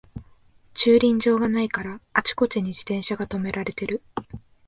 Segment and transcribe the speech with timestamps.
[0.73, 4.01] 駐輪場がないからあちこちに自転車がとめられてる